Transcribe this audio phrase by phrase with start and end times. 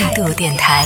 [0.00, 0.09] Yeah.
[0.20, 0.84] 度电台，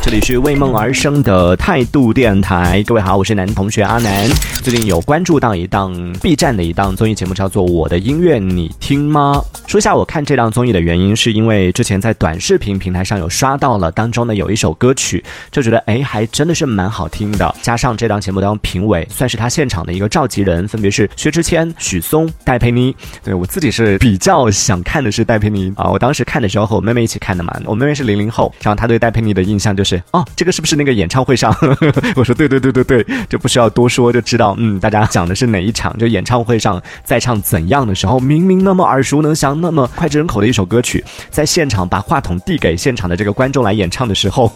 [0.00, 2.80] 这里是为梦而生的态度电台。
[2.86, 4.28] 各位好，我是男同学阿南。
[4.62, 9.42] 最近有关注到一档 B 站的一档综艺节目，叫做《我的音乐你听吗》。
[9.68, 17.52] 说一下我看这档综艺的原因，是因为之前在短视频平台上有刷到了当中呢有一首歌曲，就觉得哎还真的是蛮好听的。
[17.62, 22.94] 加上这档节目当中评委算是他现场的一个召集人，分别是薛之谦、许嵩、戴佩妮。
[23.24, 31.54] 对我自己是比较想看的是戴佩妮啊，我当时看的时候和我妹妹一起看的嘛，我妹妹是零零后，然后他对戴佩妮的印象就是哦，这个是不是那个演唱会上？
[32.16, 35.96] 我说对对对对对，就不需要多说就知道，嗯，大家讲的是哪一场？
[35.98, 44.50] 就演唱会上在唱怎样的时候，明明那么耳熟能详，那么脍炙人口的一首歌曲，在现场把话筒递给现场的这个观众来演唱的时候，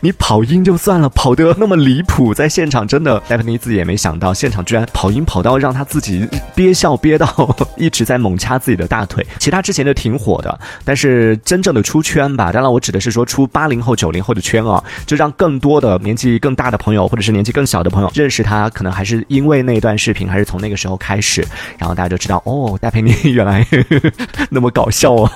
[0.00, 9.26] 你跑音就算了，跑得那么离谱，在现场真的戴佩妮自己也没想到，现场居然跑音跑到让她自己憋笑憋到一直在猛掐自己的大腿。
[9.38, 21.44] 其他之前就挺火的，但是真正的出圈吧，当然我指的是说出八零后九零后的圈啊，就让更多的年纪更大的朋友或者是年纪更小的朋友认识他，可能还是因为那段视频，还是从那个时候开始，
[21.78, 23.66] 然后大家就知道哦，戴佩妮 原来
[24.50, 25.30] 那么搞笑哦。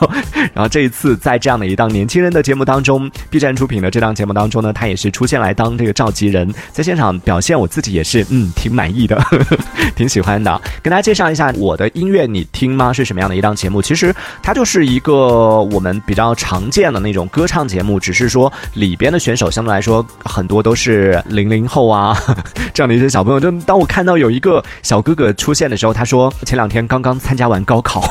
[0.53, 9.21] 然后这一次在这样的一档年轻人的节目当中，B 站出品的这档节目当中呢，他也是出现来当这个召集人，在现场表现，我自己也是嗯挺满意的，
[9.97, 10.61] 挺喜欢的。
[10.83, 12.93] 跟大家介绍一下我的音乐你听吗？
[12.93, 13.83] 是什么样的一档节目？
[13.83, 22.17] 其实它就是一个我们比较常见的那种歌唱节目，只是说里边的选手相对来说很多都是零零后啊
[22.75, 23.41] 这样的一些小朋友。
[23.41, 28.03] 就当我看到有一个小哥哥出现的时候，他说前两天刚刚参加完高考。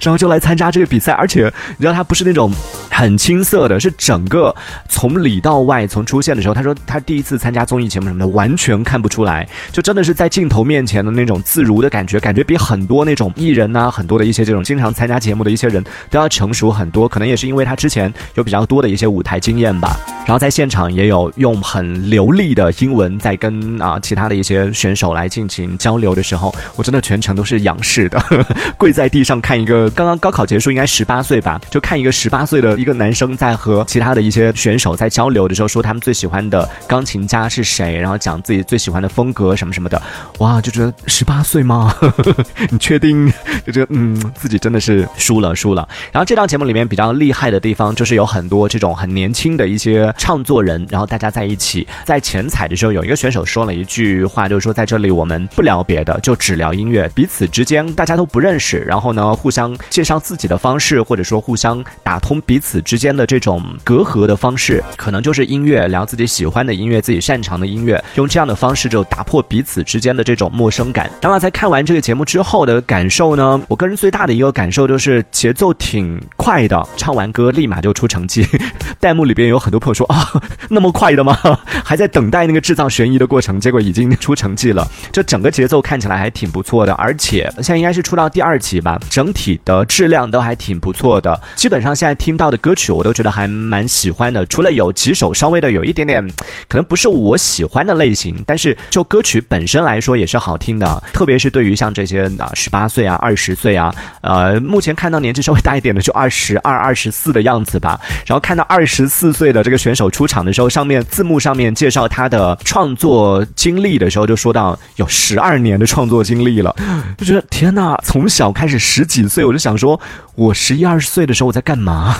[0.00, 2.52] 然后就来参加这个比赛，而且你知道他不是那种
[2.90, 4.54] 很青涩的，是整个
[4.88, 17.08] 从里到外，从出现的时候，他说他第一次参加综艺节目什么的，完全看不出来，就真的是在镜头面前的那种自如的感觉，感觉比很多那种艺人呐，很多的一些这种经常参加节目的一些人都要成熟很多。
[17.08, 19.96] 可能也是因为他之前有比较多的一些舞台经验吧。
[20.26, 28.22] 然后在现场也有用很流利的英文在跟啊其他的一些选手来进行交流的时候，我真的全程都是仰视的，
[28.78, 29.83] 跪在地上看一个。
[29.90, 31.60] 刚刚高考结束，应该十八岁吧？
[31.70, 40.00] 就看一个十八岁的一个男生在和其他的一些选手在交流的时候，说他们最喜欢的钢琴家是谁，然后讲自己最喜欢的风格什么什么的。
[40.38, 41.94] 哇，就觉得十八岁吗？
[42.70, 43.32] 你确定？
[43.66, 45.88] 就觉得嗯，自己真的是输了输了。
[46.12, 59.73] 然后这档节目里面比较厉害的地方，就是有很多这种很年轻的一些唱作人，然后大家在一起在前彩的时候，有一个选手说了一句话，就是说在这里我们不聊别的，就只聊音乐，彼此之间大家都不认识，然后呢互相。
[59.90, 71.10] 介绍自己的方式，或者说互相打通彼此之间的这种隔阂的方式，可能就是音乐，聊自己喜欢的音乐，自己擅长的音乐，用这样的方式就打破彼此之间的这种陌生感。
[71.20, 78.46] 当然，在看完这个节目之后的感受呢，我个人最大的一个感受就是节奏挺快的，唱完歌立马就出成绩。
[79.00, 81.36] 弹幕里边有很多朋友说啊，那么快的吗？
[81.84, 84.86] 还在等待那个制造悬疑的过程，结果已经出成绩了。
[85.12, 91.40] 这整个节奏看起来还挺不错的，而且现在应该是出到第二集吧，整体的质量都还挺不错的。
[91.56, 96.26] 基本上现在听到的歌曲我都觉得还蛮喜欢的，除了有几首稍微的有一点点
[96.68, 101.02] 可能不是我喜欢的类型，但是就歌曲本身来说也是好听的。
[101.12, 116.74] 特别是对于像这些啊十八岁啊二十岁啊，呃目前看到年纪稍微大一点的就二十二二十四的样子吧，然后看到二十四岁的这个选手出场的时候，上面字幕上面介绍他的创作经历的时候，就说到有十二年的创作经历了，
[117.16, 119.98] 就觉得天呐，从小开始十几岁，就想说，
[120.34, 122.14] 我十一二十岁的时候我在干嘛？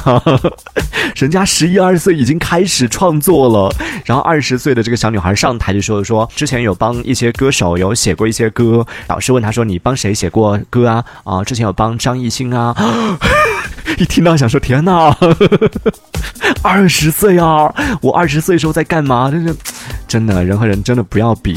[1.17, 3.75] 人家十一二十岁已经开始创作了，
[4.05, 11.05] 然后二十岁的这个小女孩上台的时候说，之前有帮一些歌手有写过一些歌，老师问她说，你帮谁写过歌啊？
[11.25, 12.75] 啊，之前有帮张艺兴啊。
[13.99, 15.17] 一听到想说天哪，
[16.63, 17.73] 二十岁啊！
[18.01, 19.31] 我二十岁时候在干嘛？
[19.31, 19.55] 真是，
[20.09, 21.55] 真的人和人真的不要比。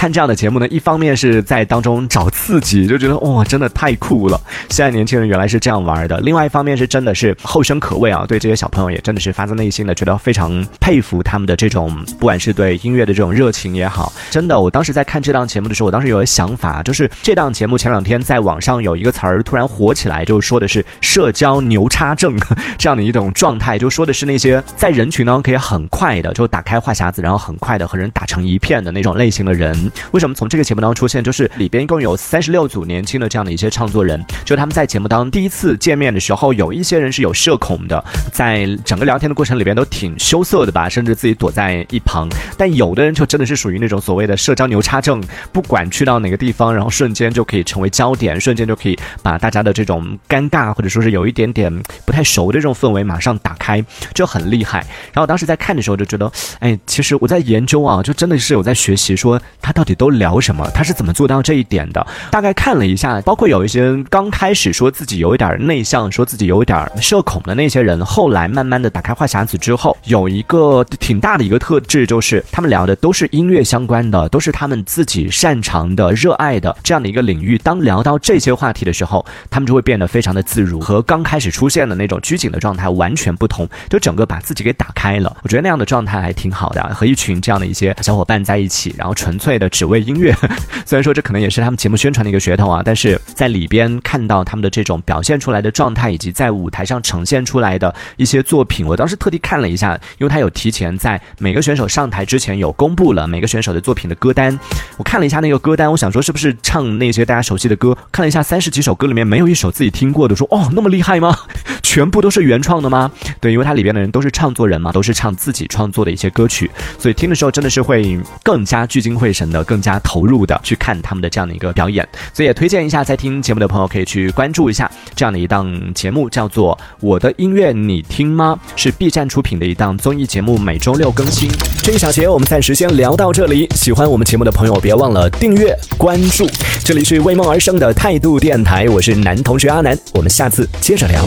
[0.00, 4.40] 看这样的节目呢，一方面是在当中找刺激，就觉得哇，真的太酷了！
[4.70, 6.18] 现在年轻人原来是这样玩的。
[6.20, 14.10] 另外一方面是真的是后生可畏啊，对这些小朋友也真的是发自内心的觉得非常佩服他们的这种，不管是对音乐的这种热情也好。
[14.30, 22.34] 真的，我当时在看这档节目的时候，我当时有个想法，就是这档节目前两天在网上有一个词儿突然火起来，就说的是社交牛叉症
[22.78, 29.89] 这样的一种状态，就说的是那些在人群呢可以很快的就打开话匣子，然后很快的和人打成一片的那种类型的人。
[30.12, 31.22] 为什么从这个节目当中出现？
[31.22, 38.02] 就是里边一共有三十六组年轻的这样的一些创作人，就他们在节目当中第一次见面的时候，有一些人是有社恐的，
[38.32, 42.28] 在整个聊天的过程里边都挺羞涩的吧，甚至自己躲在一旁。
[42.56, 45.22] 但有的人就真的是属于那种所谓的社交牛叉症，
[45.52, 51.72] 不管去到哪个地方，然后瞬间就可以成为焦点，瞬间就可以把大家的这种尴尬或者说是有一点点
[52.04, 53.84] 不太熟的这种氛围马上打开，
[54.14, 54.80] 就很厉害。
[55.12, 62.06] 然后当时在看的时候就觉得，哎，其实我在研究啊，就真的是有在学习，说他到到底都聊什么，他是怎么做到这一点的。
[62.30, 77.56] 大概看了一下，包括有一些刚开始说自己有一点内向，说自己有一点社恐的那些人，后来慢慢的打开话匣子之后，有一个挺大的一个特质，就是他们聊的都是音乐相关的，都是他们自己擅长的、热爱的这样的一个领域。
[77.56, 85.34] 当聊到这些话题的时候，他们就会变得非常的自如，和刚开始出现的那种拘谨的状态完全不同，就整个把自己给打开了。
[85.42, 90.34] 我觉得那样的状态还挺好的，和一群这样的一些小伙伴在一起，然后纯粹的只为音乐。
[90.84, 104.58] 虽然说这可能也是他们节目宣传的一个噱头啊，但是在里边看到他们的这种表现出来的状态，以及在舞台上呈现出来的一些作品，我当时特地看了一下，因为他有提前在每个选手上台之前有公布了每个选手的作品的歌单。
[104.96, 107.96] 我看了一下那个歌单，我想说是不是唱那些大家熟悉的歌？
[108.10, 111.36] 看了一下三十几首歌里面没有一首自己听过的，说哦那么厉害吗？
[111.82, 113.10] 全部都是原创的吗？
[113.40, 122.06] 对，因为它里边的人都是唱作人嘛，都是唱自己创作的一些歌曲，所以听的时候真的是会更加聚精会神的，更加投入的去看他们的这样的一个表演。
[122.32, 131.50] 所以也推荐一下在听节目的朋友可以去关注一下这样的一档节目，叫做《我的音乐你听吗》，是 B 站出品的一档综艺节目，每周六更新。
[131.82, 136.46] 这一小节我们暂时先聊到这里，喜欢我们节目的朋友别忘了订阅关注。
[136.84, 141.24] 这里是为梦而生的态度电台，我是男同学阿南，我们下次接着聊。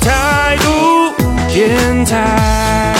[0.00, 1.14] 态度
[1.52, 2.95] 电台。